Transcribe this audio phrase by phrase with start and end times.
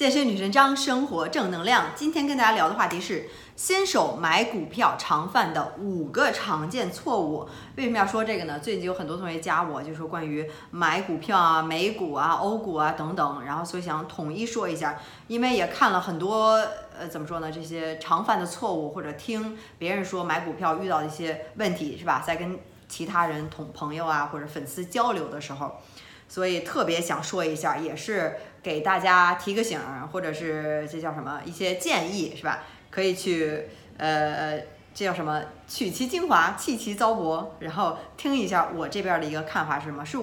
[0.00, 1.88] 健身女神张，生活正能量。
[1.94, 7.46] 今天跟大家聊的话题是新手买股票常犯的五个常见错误。
[7.76, 8.58] 为什么要说这个呢？
[8.58, 14.98] 最近有很多同学加我，就说关于买股票啊、美股啊、欧股啊等等，然后所以想统一说一下。
[15.26, 16.52] 因为也看了很多，
[16.98, 17.52] 呃，怎么说呢？
[17.52, 22.24] 这些常犯的错误，或者听别人说买股票遇到的一些问题，是吧？
[22.26, 22.58] 在跟
[22.88, 25.76] 其他人同朋友啊或者粉丝交流的时候。
[26.26, 29.80] 所以特别想说一下，也是给大家提个醒，
[30.12, 32.64] 或者是这叫什么一些建议，是吧？
[32.90, 34.58] 可以去呃，
[34.92, 40.04] 这叫什么取其精华，弃其糟粕，然后听一下我这边的一个看法是什么？
[40.04, 40.18] 是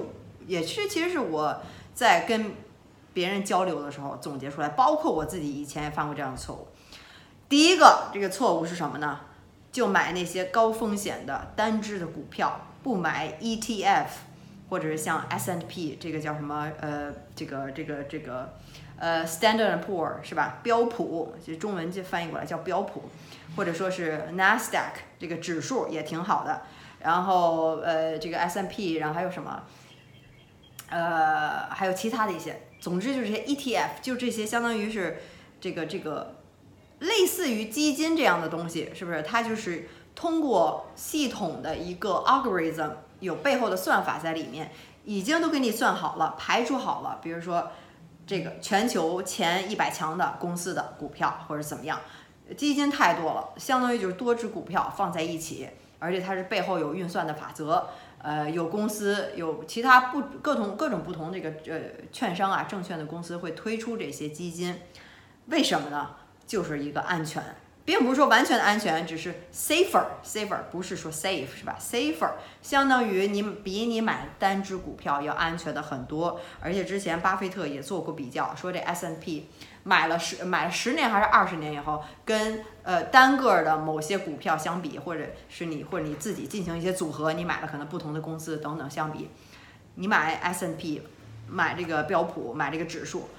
[0.46, 1.62] 也是其实是我
[1.94, 2.54] 在跟
[3.14, 6.68] 别人交流的时候总结出来，包括我自己以前也犯过这样的错误。
[7.50, 9.22] 第一个这个错误是什么呢？
[9.72, 14.06] 就买那些高风险的单只的股票，不买 ETF。
[14.70, 16.72] 或者是像 S and P 这个叫什么？
[16.82, 18.54] 呃，这个这个这个，
[18.98, 20.60] 呃，Standard Poor 是吧？
[20.62, 23.04] 标普，就中文就翻译过来叫标普，
[23.56, 26.64] 或者说是 Nasdaq 这个指数也挺好的。
[27.00, 29.64] 然后呃，这个 S and P，然后还有什么？
[30.90, 32.62] 呃，还有其他的一些。
[32.82, 35.18] 总之就是这些 ETF，就这些相当于是
[35.62, 36.36] 这个这个
[37.00, 39.22] 类似于基金这样的东西，是不是？
[39.22, 42.92] 它就是通过系统的一个 algorithm。
[43.20, 44.72] 有背后的算法在里面，
[45.06, 47.20] 已经都给你算好了，排除好了。
[47.22, 47.72] 比如说，
[48.26, 52.00] 这个全球前一百强的公司的股票，或者怎么样，
[52.56, 57.90] 基金太多了，相当于就是多只股票放在一起，而且它是背后有运算的法则，
[58.22, 61.80] 呃，有公司有其他不各种各种不同这个呃
[62.12, 64.80] 券商啊证券的公司会推出这些基金，
[65.48, 66.12] 为什么呢？
[66.46, 67.44] 就是一个安全。
[67.88, 76.38] 并不是说完全的安全，只是 safer，safer 不是说 safe 是吧？safer 相当于你比你买单只股票要安全的很多。
[76.60, 79.48] 而且之前巴菲特也做过比较，说这 S N P
[79.84, 89.30] 买了十买了十年还是二十年以后，跟呃单个的某些股票相比，或者是你或者你自己进行一些组合，你买了可能不同的公司等等相比，
[89.96, 91.04] 你买 S N P，
[91.48, 93.30] 买这个标普买这个指数，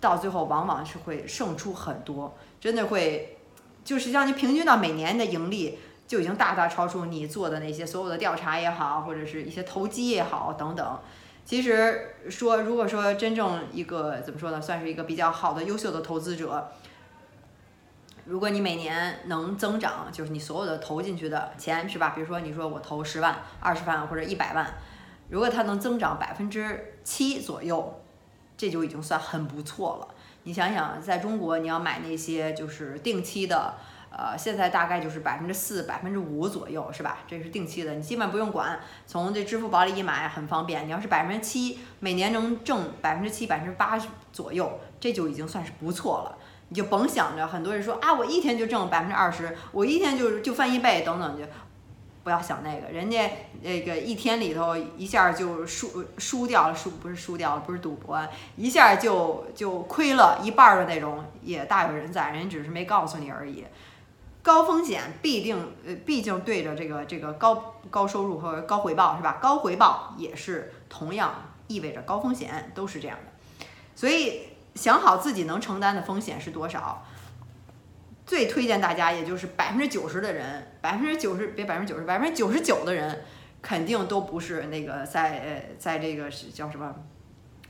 [0.00, 3.36] 到最后往往是会胜出很多，真的会。
[3.84, 10.98] 就是让你平均到每年的盈利就已经大大超出你做的那些所有的调查也好，或者是一些投机也好等等。
[11.44, 16.70] 其实说，如果说真正一个怎么说呢，算是一个比较好的优秀的投资者，
[18.24, 22.10] 如果你每年能增长，就是你所有的投进去的钱是吧？
[22.10, 24.72] 比如说你说我投十万、二十万或者一百万，
[25.30, 28.00] 如果它能增长百分之七左右，
[28.56, 30.14] 这就已经算很不错了。
[30.44, 33.74] 你想想，在中国你要买那些就是定期的，
[34.10, 37.18] 呃，现在大概就是百分之四、百分之五左右，是吧？
[37.28, 40.86] 这是定期的，你基本不用管，从这支付宝里一买很方便。
[40.86, 43.96] 你要是百分之七，每年能挣百分之七、百分之八
[44.32, 46.36] 左右，这就已经算是不错了。
[46.68, 51.44] 你就甭想着，很多人说啊，我一天就挣百分之二十，我一天就就翻一倍等等就。
[52.24, 53.30] 不要想那个，人家
[53.62, 58.20] 那个一天里头一下就输输掉了，输不是输掉了，不是赌博，
[58.56, 63.64] 一下就就亏了一半的那种，也大有人在，人家只是没告诉你而已。
[64.42, 69.38] 高风险必定呃，毕竟对着这个这个高高收入和高回报是吧？
[69.40, 71.32] 高回报也是同样
[71.66, 73.66] 意味着高风险，都是这样的。
[73.94, 77.04] 所以想好自己能承担的风险是多少。
[78.24, 83.22] 最推荐大家，也就是百分之九十的人，百分之九十别百分之九十，百分之九十九的人，
[83.60, 86.94] 肯定都不是那个在呃在这个是叫什么，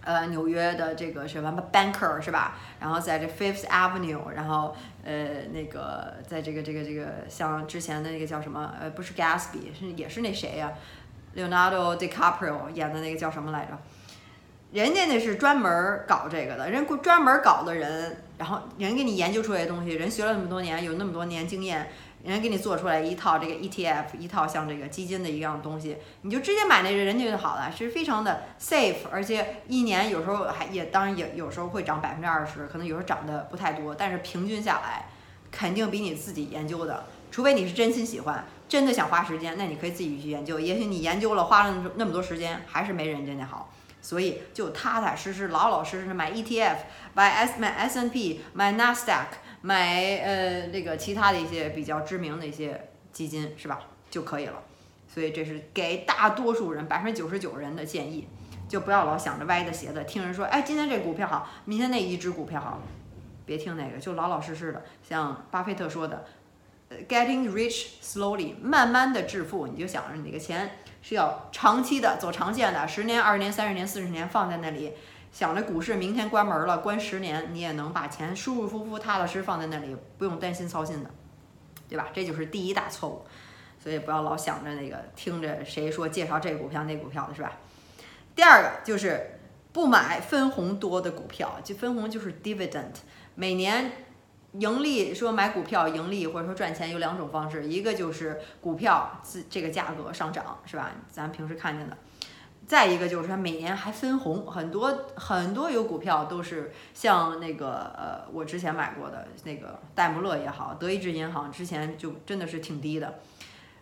[0.03, 2.59] 呃纽约的这个什么 banker 是吧？
[2.81, 10.73] 然后在这 Fifth Avenue，然后呃那个在这个这个这个像之前的那个叫什么呃不是 Gatsby 是也是那谁呀
[11.35, 13.79] ，Leonardo DiCaprio 演的那个叫什么来着？
[14.73, 21.91] 人家那是专门搞这个的，人专门搞的人，然后人给你研究出来的东西，人学了那么多年，有那么多年经验，
[22.25, 35.05] 人给你做出来一套这个 ETF，一套像这个基金的一样东西，你就直接买那人家就好了，是非常的 safe，而且一年有时候还也当然也有时候会涨百分之二十，可能有时候涨的不太多，但是平均下来
[35.51, 43.71] 肯定比你自己研究的，除非你是真心喜欢，真的想花时间，那你可以自己去研究，也许你研究了花了那么多时间，还是没人家那好。
[44.03, 46.77] 所以就踏踏实实、老老实实买 ETF，
[47.15, 49.27] 买 S 买 S N P，买 Nasdaq，
[49.61, 54.61] 买呃这个其他的一些比较知名的一些基金是吧就可以了。
[55.07, 58.27] 所以这是给大多数人百分之九十九人的建议，
[58.69, 62.83] 就不要老想着歪的斜的，听人说哎今天这股票好，明天那一只股票好，
[63.47, 66.25] 别听那个，就老老实实的，像巴菲特说的
[66.89, 70.79] 呃，Getting rich slowly，慢慢的致富，你就想着你那个钱。
[71.03, 74.95] 是要长期的走长线的，十年、二十年、三十年、四十年放在那里，
[75.31, 81.11] 想着股市明天关门了，关十年，你也能把钱舒舒服服、踏踏实实放在那里，不用担心操心的，
[81.89, 82.09] 对吧？
[82.15, 83.27] 这就是第一大错误。
[83.83, 87.53] 所以不要老想着那个听着谁说介绍这股票那股票的是吧？
[88.37, 89.41] 第二个就是
[89.73, 92.93] 不买分红多的股票，就分红就是 dividend，
[93.35, 93.91] 每年
[94.53, 100.91] 盈利说买股票盈利或者说赚钱有两种方式，一个就是股票自这个价格上涨是吧？
[101.09, 101.97] 咱平时看见的。
[102.65, 113.19] 再一个就是它每年还分红，很多很多有股票都是像那个呃，我之前买过的那个戴姆勒也好，德意志银行之前就真的是挺低的，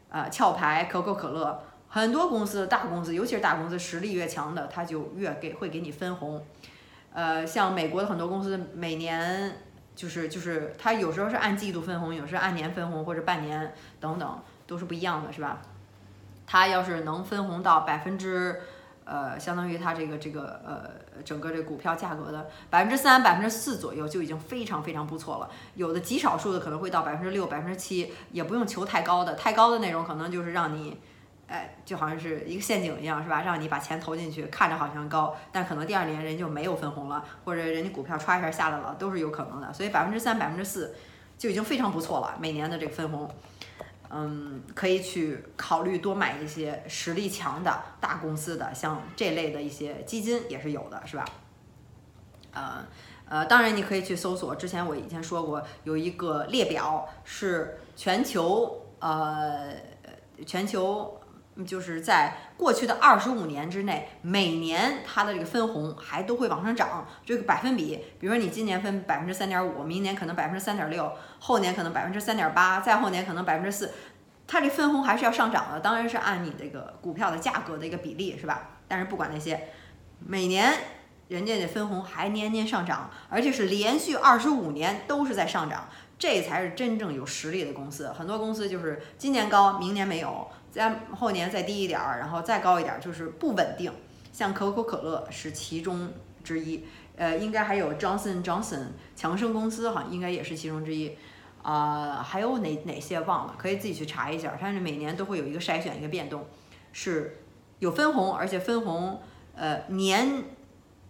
[0.08, 6.43] 呃，壳牌可口可乐，很多公司大公司，尤其是大公司实力越强的，它就越给会给你分红，
[7.12, 9.56] 呃，像美国的很多公司每年
[10.00, 15.61] 就是就是它有时候是按季度分红，有时候按年分红或者半年等等都是不一样的，是吧？
[16.47, 18.62] 它要是能分红到百分之，
[19.05, 25.50] 呃，相当于它这个这个呃整个这股票价格的百分之三、百分之四左右，就已经非常非常不错了。
[25.75, 30.99] 有的极少数的可能会到百分之六、百分之七，也不用求太高的，太高的那种可能就是让你，
[31.50, 33.43] 哎，就好像是一个陷阱一样，是吧？
[33.43, 39.73] 让你把钱投进去，看着好像高，但可能第二年人就没有分红了，或者人家股票歘一下下来了，都是有可能的。
[39.73, 40.94] 所以百分之三、百分之四
[41.37, 43.29] 就已经非常不错了，每年的这个分红。
[44.11, 51.25] 嗯，可以去考虑多买一些实力强的大公司的，像这类的一些基金也是有的，是吧？
[52.52, 52.87] 呃
[53.29, 59.73] 呃，当然你可以去搜索，之前我以前说过，有一个列表是全球呃
[60.47, 61.17] 全球。
[61.67, 73.93] 就是在过去的二十五年之内，每年它的这个分红还都会往上涨，这个百分比，比如说你今年分百分之三点五，明年可能百分之三点六，后年可能百分之三点八，再后年可能百分之四，
[74.47, 78.79] 它这分红还是要上涨的，当然是按你这个股票的价格的一个比例，是吧？
[78.88, 79.69] 但是不管那些，
[80.19, 80.73] 每年
[81.29, 85.88] 人家的分红还年年上涨，而且是连续二十五年都是在上涨，
[86.19, 88.12] 这才是真正有实力的公司。
[88.12, 90.49] 很多公司就是今年高，明年没有。
[90.70, 93.93] 再后年再低一点儿，然后再高一点儿，就是不稳定。
[94.32, 96.08] 像可口可乐是其中
[96.44, 96.84] 之一，
[97.17, 98.87] 呃，应该还有 Johnson Johnson
[99.17, 101.17] 强生公司，哈应该也是其中之一。
[101.62, 104.56] 啊，还有哪哪些忘了，可以自己去查一下。
[104.58, 106.46] 它是每年都会有一个筛选，一个变动，
[106.93, 107.43] 是
[107.81, 109.20] 有分红，而且分红
[109.55, 110.44] 呃年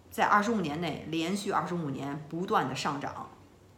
[0.09, 3.29] 在二十五年内连续二十五年不断的上涨。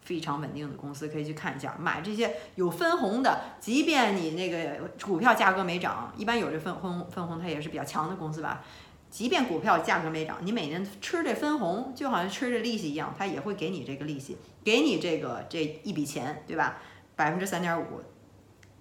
[0.03, 8.63] 非常稳定的公司可以去看一下，买这些有分红的，即便你那个股票价格没涨，一般有这分红分红它也是比较强的公司吧。
[9.09, 16.77] 即便股票价格没涨，你每年吃这分红就好像吃这利息一样，它也会给你这个利息，给你这个这一笔钱，对吧？
[17.15, 18.01] 百分之三点五，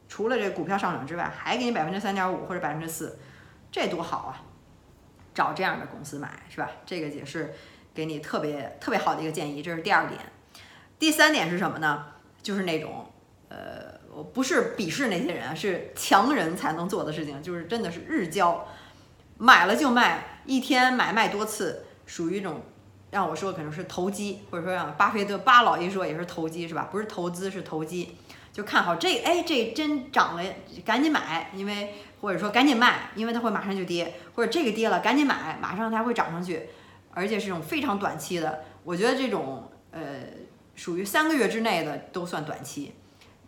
[0.08, 3.18] 除了这股票上涨之外，还给你百分之三点五或者百分之四，
[3.70, 4.42] 这多好啊！
[5.34, 6.70] 找这样的公司买是吧？
[6.86, 7.54] 这个也是
[7.94, 10.18] 给你特别特别好的一个建议，这是第二点。
[11.02, 12.04] 第三点是什么呢？
[12.44, 13.04] 就是那种，
[13.48, 18.68] 呃，我不是鄙视那些人，是强人才能做的事情，就是真的是日交，
[19.36, 22.62] 买了就卖，一天买卖多次，属于一种，
[23.10, 26.88] 让我说可能是投机，或者说让巴菲特巴老一说也是投机，是吧？
[26.92, 28.16] 不是投资是投机，
[28.52, 30.44] 就看好这，哎，这真涨了，
[30.84, 36.68] 赶紧买，因为或者说赶紧卖，因为它会马上就跌，或者这个跌了，赶紧买，马上它会涨上去，
[37.10, 40.00] 而且是种非常短期的，我觉得这种，呃。
[40.74, 42.92] 属于三个月之内的都算短期，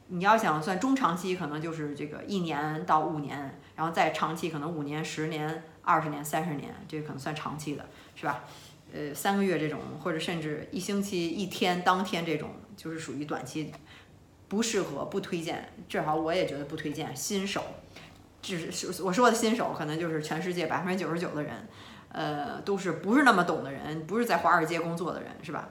[0.09, 8.45] 你要想算中长期，可能就是这个一年到五年，然后再长期可能五年、十年、二十年、三十年，这可能算长期的，是吧？
[8.93, 13.73] 呃，三个月这种，或者甚至一星期、一天、当天这种，就是属于短期，
[14.47, 15.69] 不适合、不推荐。
[15.89, 17.65] 至少我也觉得不推荐新手，
[18.41, 21.67] 只是我说的新手，可能就是全世界百分之九十九的人，
[22.11, 25.69] 呃，都是不是那么懂的人，不是在华尔街工作的人，是吧？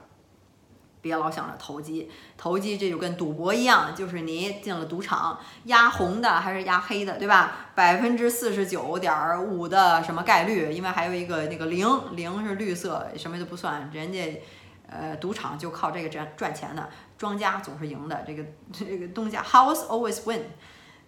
[1.04, 7.68] 别老想着投机，投机这就跟赌博一样，就是你进了赌场，压红的还是压黑的，对吧？
[7.74, 10.72] 百分之四十九点五的什么概率？
[10.72, 13.90] 因为还有一个那个零，零是绿色，什么都不算。
[13.92, 14.42] 人家，
[14.88, 18.24] 呃，赌场就靠这个赚赚钱的，庄家总是赢的。
[18.26, 18.42] 这个
[18.72, 20.40] 这个东家 house always win，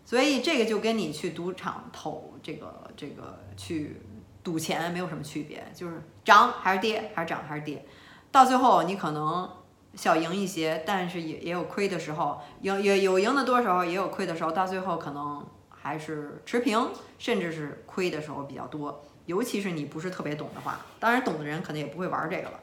[0.05, 4.03] 所以这个就跟你去赌场投这个这个去
[4.45, 7.87] 赌钱没有什么区别，就是涨还是跌，还是涨还是跌，
[8.31, 9.49] 到最后你可能。
[9.97, 19.03] 小赢一些，但是也也有亏的时候，有也有赢的多时候，也有亏的时候，到最后可能还是持平，甚至是亏的时候比较多。
[19.25, 22.61] 尤其是你不是特别懂的话，当然懂的人可能也不会玩这个了。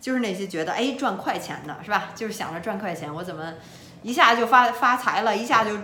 [0.00, 2.08] 就是那些觉得哎赚快钱的是吧？
[2.16, 3.52] 就是想着赚快钱，我怎么
[4.02, 5.76] 一下就发发财了，一下就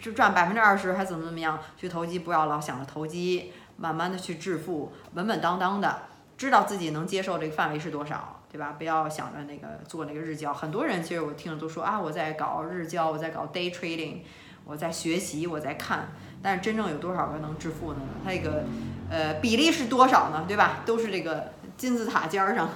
[0.00, 1.56] 就赚百分之二十，还怎么怎么样？
[1.76, 6.02] 去投机不要老想着投机，慢慢的去致富，稳稳当当的。
[6.36, 8.74] 知道自己能接受这个范围是多少，对吧？
[8.76, 10.52] 不要想着那个做那个日交。
[10.52, 14.22] 很多人其实我听了都说啊，我在搞日交，我在搞 day trading，
[14.64, 16.08] 我在学习，我在看。
[16.42, 18.06] 但是真正有多少个能致富的呢？
[18.24, 18.64] 它这个
[19.08, 20.44] 呃比例是多少呢？
[20.48, 20.80] 对吧？
[20.84, 22.68] 都是这个金字塔尖儿上，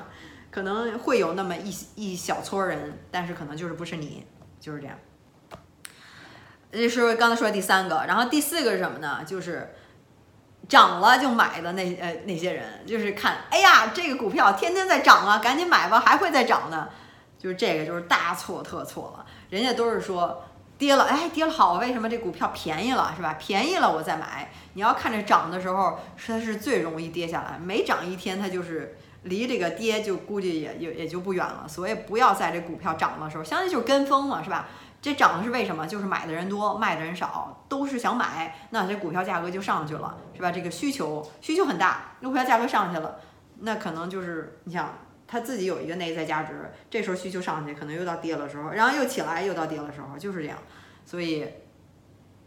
[0.50, 4.26] 可能会有那么一一小撮人，但是可能就是不是你，
[4.60, 4.96] 就是这样。
[6.70, 9.24] 这是刚才说的第三个，然后第四个是什么呢？
[9.24, 9.74] 就是
[10.68, 16.88] 涨了就买的那呃那些人，就是看，哎呀，这个股票天天在涨啊，赶紧买吧，还会再涨呢。
[17.38, 20.42] 就是这个就是大错特错了，人家都是说
[20.78, 23.36] 跌了，哎，跌了好，为什么这股票便宜了是吧？
[23.38, 24.50] 便宜了我再买。
[24.72, 31.66] 你要看着涨的时候，它是最容易跌下来，每涨一天它就是离这个跌就估计也也也就不远了。
[31.68, 34.68] 所以不要在这股票涨的时候，相信就是跟风嘛，是吧？
[35.04, 35.86] 这涨的是为什么？
[35.86, 40.50] 就是买的人多，卖的人少，都是想买，那这股票价格就上去了，是吧？
[40.50, 43.16] 这个需求需求很大，股票价格上去了，
[43.58, 44.94] 那可能就是你想
[45.28, 50.56] 它自己有一个内在价值，这时候需求上去，可能又到跌的时候，然后又起来，又到跌的时候，就是这样。
[51.04, 51.46] 所以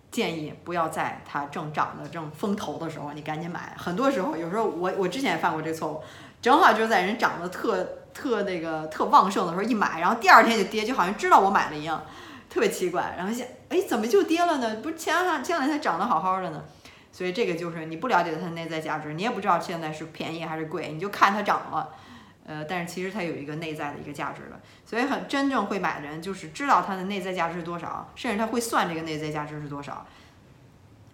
[0.09, 3.75] 建议不要在它正涨的正风头的时候，你赶紧买。
[3.77, 6.01] 很多时候，有时候我我之前也犯过这错误，
[6.41, 12.03] 正好就是在人涨得特特那个特旺盛的时候一买，然后第二天就跌，就好像知道我买了一样。
[12.50, 14.77] 特别奇怪，然后想，哎，怎么就跌了呢？
[14.82, 16.63] 不是前两前两天涨得好好的呢？
[17.12, 21.89] 所以这个就是你不了解它的内在价值，你也不知道现在是便宜还是贵，你就看它涨了，
[22.46, 24.60] 呃，但是其实它有一个内在的一个价值的。
[24.86, 30.06] 所以很真正会买的人就是知道它的内在价值是多少，甚至他会算这个内在价值是多少。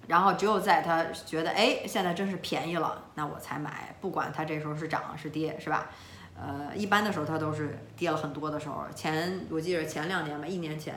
[0.08, 5.90] 然后只有在他觉得，哎，现在真是便宜了，那我才买，不管它这时候是涨是跌，是吧？
[6.36, 8.84] 呃，一般的时候它都是跌了很多的时候。
[8.96, 10.96] 前我记得前两年吧，一年前，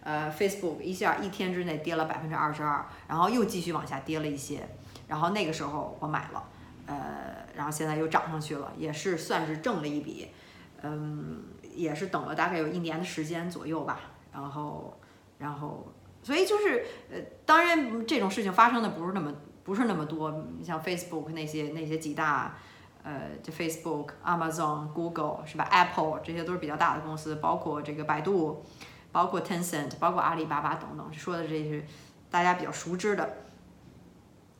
[0.00, 4.66] 呃，Facebook 一下一天之内跌了百分之二十二，然后又继续往下跌了一些，
[5.08, 6.44] 然后那个时候我买了，
[6.86, 10.28] 呃，然后现在又涨上去了，也是算是挣了一笔，
[10.82, 11.42] 嗯，
[11.74, 14.00] 也是等了大概有一年的时间左右吧，
[14.32, 14.96] 然后，
[15.38, 22.56] 然后，所以就是呃，当然这种事情发生的不是那么不是那么多，像 Facebook 那些那些几大。
[23.06, 28.64] 呃，就 Facebook、Amazon、Google 是吧？Apple 这些都是比较大的公司，包括这个百度，
[29.12, 31.86] 包括 Tencent，包括阿里巴巴等等，说的这些
[32.28, 33.36] 大家比较熟知的。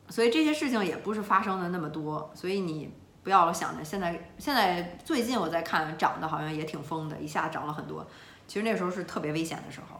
[0.07, 2.89] 所以这些事情也不是发生的那么多，所以你
[3.21, 8.07] 不要想着现在现在最近我在看涨的好像也挺疯的，一下涨了很多。
[8.47, 9.99] 其实那时候是特别危险的时候，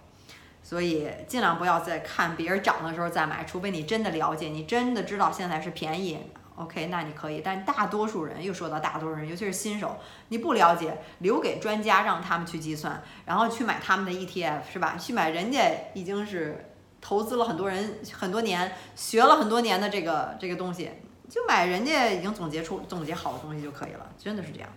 [0.63, 6.19] 所以尽量不要再看别人涨的时候再买，除非你真的了解，你真的知道现在是便宜。
[6.57, 9.95] OK，那你可以，但大多数人又说到大多数人，尤其是新手，
[10.29, 14.97] 你不了解，留给专家让他们去计算，然后去买他们的 ETF 是吧？
[14.97, 15.61] 去买人家
[15.93, 20.89] 已经是投资了很多人很多年，学了很多年的这个这个东西，
[21.29, 24.67] 就买人家已经总结出总结好的东西就可以了，真的是这样，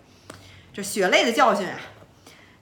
[0.75, 1.81] 这血泪的教训啊！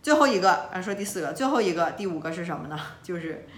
[0.01, 2.79] 最后一个，啊说第四个，最后一个，第五个是什么呢？
[3.03, 3.49] 就是，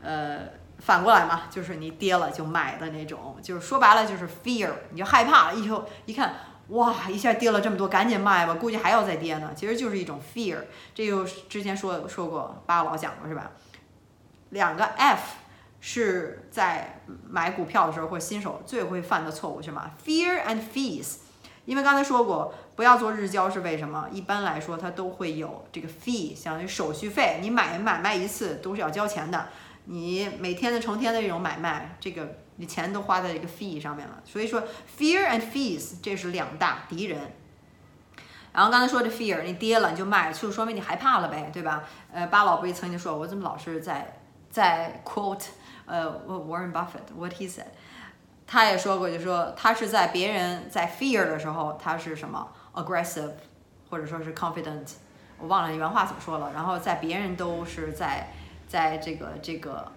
[0.00, 0.59] 呃。
[0.80, 6.34] 反过来嘛，就是你跌了就买的那种，就是说白了就是 fear，你就害怕，以后一看，
[6.68, 9.52] 哇，一下跌了这么多，赶紧卖吧，估计还要再跌呢。
[9.54, 10.58] 其实就是一种 fear，
[10.94, 13.50] 这又之前说说过，八老讲过是吧？
[14.50, 15.36] 两个 F
[15.80, 21.16] 是在买股票的时候或者新手最会犯的错误是吗？Fear and fees，
[21.66, 24.08] 因为刚才说过不要做日交是为什么？
[24.10, 29.48] 一般来说它都会有这个 fee，相当于手续费，你买买卖一次都是要交钱的。
[29.92, 34.62] 你每天的成天的这种买卖，这个你钱都花在这个 fee 上面了，所以说
[34.96, 37.20] fear and fees 这是两大敌人。
[38.52, 41.82] 然后刚才说这 fear，你跌了你就卖，就说明你害怕了呗，对吧？
[42.12, 45.46] 呃，巴老不也曾经说，我怎么老是在在 quote
[45.86, 47.66] 呃 Warren Buffett what he said，
[48.46, 53.32] 他也说过，就说他是在别人在 fear 的时候，他是什么 aggressive，
[53.90, 54.92] 或者说是 confident，
[55.38, 56.52] 我忘了原话怎么说了。
[56.52, 58.28] 然后在别人都是在
[58.70, 59.90] 在这个这个，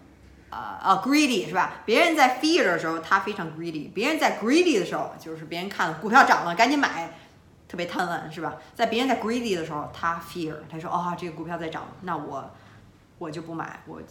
[0.50, 1.84] 呃啊，greedy 是吧？
[1.86, 7.12] 别人在 fear 的时候，他非常 greedy；别人在 greedy 的时候，就是别人看股票涨了，赶紧买，
[7.68, 8.56] 特别贪婪是吧？
[8.74, 12.50] 在别人在 greedy 的时候，他 fear，他说啊，这个股票在涨，那我
[13.20, 14.02] 我就不买，我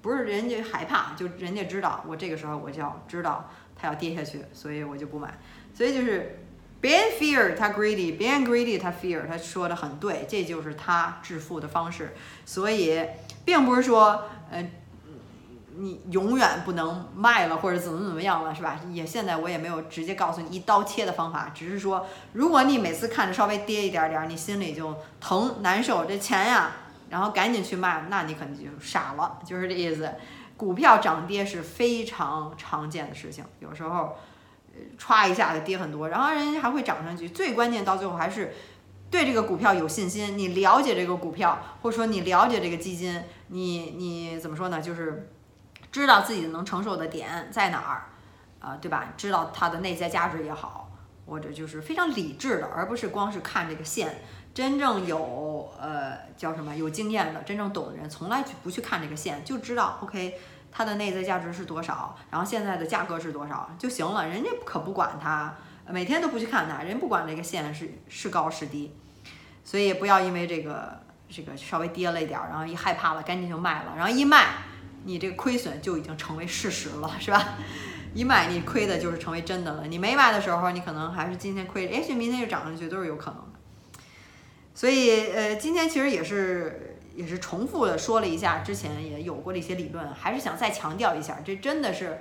[0.00, 5.36] 不是人家害怕，就人家知道我这个时候我就要知道它要跌下去，所以我就不买。
[5.74, 6.38] 所以就是
[6.80, 12.14] 别人 fear 他 greedy，别人 greedy 他 fear，他说的很对，这就是他致富的方式。
[12.44, 13.02] 所以。
[13.46, 14.68] 并不是说，呃，
[15.76, 18.80] 你永远不能卖了或者怎么怎么样了，是吧？
[18.90, 26.72] 也现在我也没有直接告诉你一刀切的方法，只是说，如果你每次看着稍微跌一点点，你心里就疼难受，这钱呀，
[27.08, 30.10] 然后赶紧去卖，那你肯定就傻了，就是这意思。
[30.56, 34.16] 股票涨跌是非常常见的事情，有时候，
[34.98, 37.28] 歘一下子跌很多，然后人家还会涨上去。
[37.28, 38.54] 最关键到最后还是
[39.10, 44.80] 对这个股票有信心，你了解这个股票，或者说你了解这个基金，你你怎么说呢？
[44.80, 45.30] 就是
[45.92, 48.06] 知道自己能承受的点在哪儿，
[48.60, 49.12] 啊，对吧？
[49.16, 50.90] 知道它的内在价值也好，
[51.26, 54.22] 或者就是非常理智的，而不是光是看这个线。
[54.52, 60.40] 真正有呃叫什么有经验的、真正懂的人，从来去不去看这个线，就知道 OK
[60.76, 64.28] 它的内在价值是多少，然后现在的价格是多少就行了。
[64.28, 65.54] 人家可不管它，
[65.88, 68.92] 每天都不去看它，人不管这个线是是高是低，
[69.64, 74.46] 所以不要因为这个这个稍微跌了一点儿，然后一害怕了，赶紧就卖了，然后一卖，
[75.04, 77.54] 你这个亏损就已经成为事实了，是吧？
[78.12, 79.86] 一买你亏的就是成为真的了。
[79.86, 84.00] 你没卖的时候，你可能还是今天亏，也许明天就涨上去，都是有可能的。
[84.74, 92.18] 所以，呃，今天其实也是也是重复的说了一下之前也有过的一些理论，还是想再强调一下，这真的是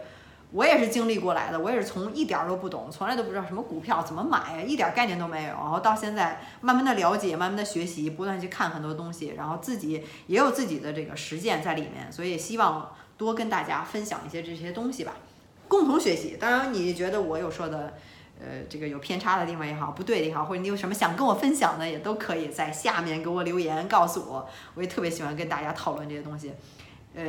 [0.51, 15.17] 我也是经历过来的，我也是从一点儿都不懂，从来都不知道什么股票怎么买，一点概念都没有，然后到现在慢慢的了解，慢慢的学习，不断去看很多东西，然后自己也有自己的这个实践在里面，所以希望多跟大家分享一些这些东西吧，
[15.67, 16.37] 共同学习。
[16.39, 17.93] 当然，你觉得我有说的。
[18.37, 24.47] 呃，这个有偏差的地方也好，不对的也好，或者你有什么想跟我分享的，也都可以在下面给我留言告诉我。
[24.73, 26.53] 我也特别喜欢跟大家讨论这些东西。
[27.15, 27.23] 呃，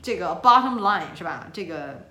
[0.00, 1.48] 这个 bottom line 是吧？
[1.52, 2.06] 这个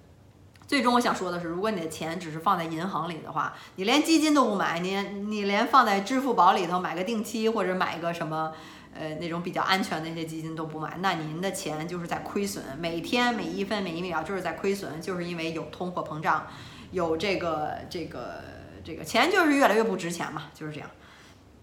[0.67, 4.93] 最终我想说的是，如果你的钱只是放在银行里的话，你连基金都不买，你
[5.29, 8.51] 你连放在支付宝里头买个定期或者买个什么
[8.93, 16.45] 呃那种比较安全的一些基金都不买，那您的钱就是在亏损，每天每一分每一秒就是在亏损，就是因为有通货膨胀。
[16.91, 18.43] 有这个这个
[18.83, 20.89] 这个钱就是越来越不值钱嘛，就是这样，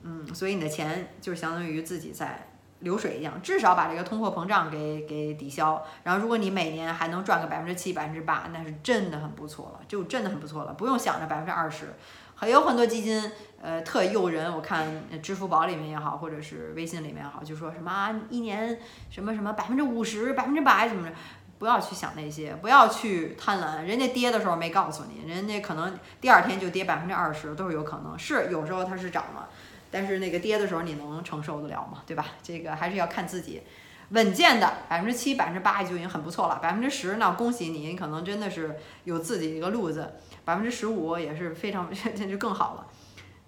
[0.02, 2.48] 嗯，所以你的钱就相当于自己在
[2.80, 5.84] 流水一样，至少把这个通货膨胀给给抵消。
[6.04, 11.94] 然后如果你每年还能赚个百分之七、百分之八，那是真的很不错了，就真的很不错了，不用想着百分之二十。
[12.36, 14.86] 还有很多基金，呃，特诱人，我看
[15.20, 18.78] 支付宝里面也好，或者是微信里面也好，就说什么一年
[19.10, 21.14] 什么什么百分之五十、百分之百怎么着。
[21.58, 23.84] 不要去想那些，不要去贪婪。
[23.84, 28.16] 人家跌的时候没告诉你，人家可能第二天就跌百分之二十，都是有可能。
[28.18, 29.48] 是有时候它是涨了，
[29.90, 32.02] 但是那个跌的时候你能承受得了吗？
[32.06, 32.26] 对吧？
[32.42, 33.62] 这个还是要看自己。
[34.10, 36.60] 稳健的百分之七、百分之八就已经很不错了。
[36.62, 40.14] 百分之十，那恭喜你，你可能真的是有自己一个路子。
[40.44, 42.86] 百分之十五也是非常， 那就更好了。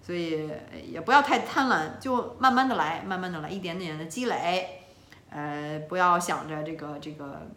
[0.02, 0.50] 所以
[0.84, 4.82] 也不要太贪婪，就慢慢的来，慢慢的来，一点点的积累。
[5.30, 7.48] 呃，不要想着这个这个。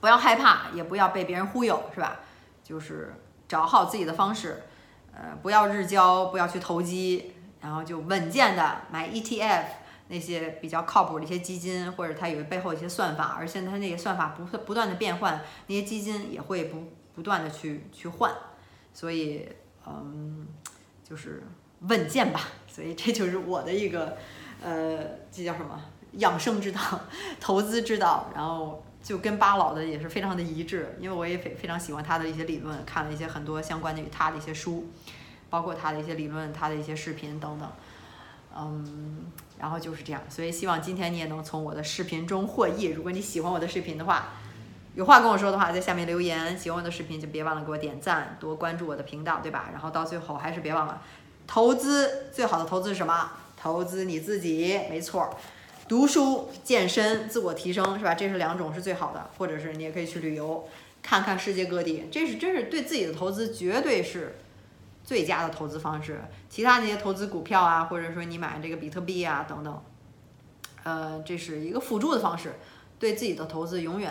[0.00, 2.20] 不要害怕，也不要被别人忽悠，是吧？
[2.62, 3.14] 就是
[3.46, 4.64] 找好自己的方式，
[5.14, 9.64] 呃，不要日交，不要去投机，然后就稳健的买 ETF
[10.08, 18.32] 那些比较靠谱的一些基金，或者它有背后一些算法，而且它那些算法不不断的变换，那些基金也会不不断的去去换，
[18.92, 19.48] 所以
[19.86, 20.46] 嗯，
[21.08, 21.44] 就是
[21.82, 22.40] 稳健吧。
[22.66, 24.16] 所以这就是我的一个
[24.60, 24.98] 呃，
[25.30, 25.80] 这叫什么
[26.12, 26.80] 养生之道、
[27.40, 28.82] 投资之道，然后。
[29.06, 34.88] 就跟巴老的也是非常的一致，因为我也非非常喜欢他的一些理论，看了一些很多相关的与他的一些书，
[35.48, 37.70] 包括他的一些理论、他的一些视频等等，
[38.58, 39.26] 嗯，
[39.60, 42.86] 然后就是这样，所以希望今天你也能从我的视频中获益。
[42.86, 44.30] 如果你喜欢我的视频的话，
[44.96, 46.58] 有话跟我说的话，在下面留言。
[46.58, 49.68] 喜欢我的视频就别忘了给我点赞，多关注我的频道，对吧？
[49.70, 51.00] 然后到最后还是别忘了，
[51.46, 53.30] 投资最好的投资是什么？
[53.56, 55.32] 投资你自己，没错。
[55.88, 58.14] 读书、健身、自我提升，是吧？
[58.14, 60.68] 这是两种是最好的，或者是你也可以去旅游，
[61.02, 64.36] 看看世界各地，这是真是对自己的投资绝对是
[65.04, 66.20] 最佳的投资方式。
[66.48, 69.82] 其他那些投资股票啊，或者说你买这个比特币啊等等，
[70.82, 72.54] 呃，这是一个辅助的方式，
[72.98, 74.10] 对自己的投资永远。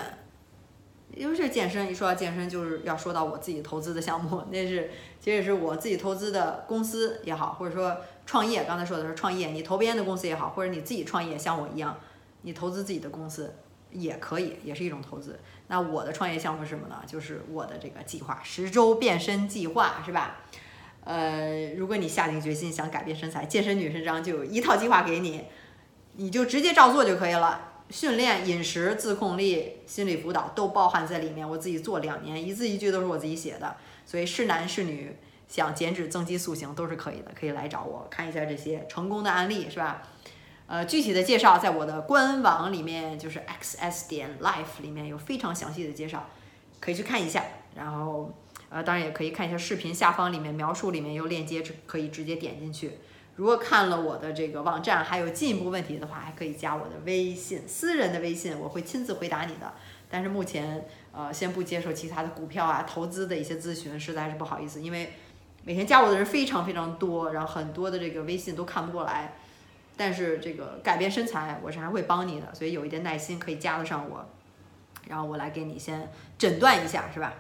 [1.15, 7.97] 因为是健身，一说到健身，就是要说到我自己投资的项目，那是其实是我自己投资的公司也好，或者说。
[8.27, 11.95] 创业，刚才说的是创业，你投别人的公司也好，或者你自己创业，像我一样，
[12.41, 13.53] 你投资自己的公司
[13.91, 15.39] 也可以，也是一种投资。
[15.67, 17.03] 那我的创业项目是什么呢？
[17.05, 20.37] 就是我的这个计划——十周变身计划，是吧？
[21.03, 25.45] 呃，如果你下定决心想改变身材，健身女神章就有一套计划给你，
[26.13, 27.74] 你就直接照做就可以了。
[27.89, 31.47] 训练、饮食、自控力、心理辅导都包含在里面。
[31.47, 35.15] 我自己做两年，一字一句都是我自己写的，所以是男是女。
[35.47, 40.01] 想减脂、增肌、塑形都是可以的，可以来找我看一下这些成功的案例，是吧？
[40.65, 46.27] 呃，具体的介绍在我的官网里面，就是 xs 点 life 里面有非常详细的介绍，
[46.79, 47.45] 可以去看一下。
[47.75, 48.33] 然后，
[48.69, 52.93] 呃，当然也可以看一下视频下方里面描述里面有链接，可以直接点进去。
[53.35, 59.73] 如果看了我的这个网站还有进一步问题的话，还可以加我的微信，私人的微信，我会亲自回答你的。
[60.09, 65.13] 但是目前呃先不接受其他的股票啊、投资的一些咨询，实在是不好意思，因为
[65.63, 69.33] 每天加我的人非常非常多，然后很多的这个微信都看不过来。
[69.97, 74.25] 但是这个改变身材，我是还会帮你的，所以有一点耐心可以加得上我，
[75.07, 77.33] 然后我来给你先诊断一下，是吧？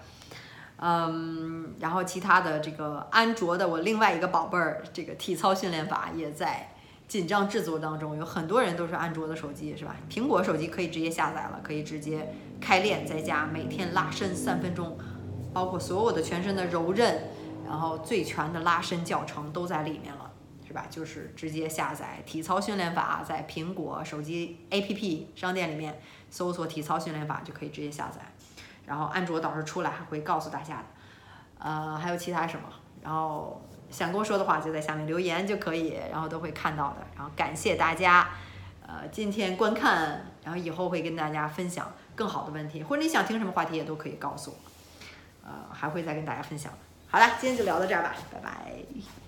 [0.77, 6.69] 嗯，然后其他的这个安卓的我另外一个宝贝儿，这个体操训练法也在
[7.07, 9.95] 紧张制作当中，有很多人都是安卓的手机，是吧？
[10.09, 14.97] 苹果手机可以直接下载了，可以直接开练在家，每天拉伸三分钟，
[15.53, 17.29] 包括所有的全身的柔韧，
[17.65, 20.31] 然后最全的拉伸教程都在里面了。
[20.67, 28.19] 是吧，就是直接下载体操训练法，在苹果手机 APP 商店里面搜索体操训练法就可以直接下载。
[28.85, 30.83] 然后安卓导师出来还会告诉大家的。
[31.59, 32.67] 呃，还有其他什么？
[33.01, 36.97] 然后想跟我说的话就在下面留言就可以，然后都会看到的。
[37.15, 38.29] 然后感谢大家，
[38.85, 44.57] 呃，今天观看，然后以后会跟大家分享更好的问题，或者你想听什么话题也都可以告诉我。
[45.47, 46.71] 呃，还会再跟大家分享。
[47.07, 49.24] 好了，今天就聊到这儿吧，拜拜。